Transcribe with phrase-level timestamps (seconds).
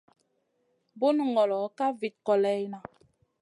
[0.99, 2.79] Bunu ŋolo ka vit kòleyna.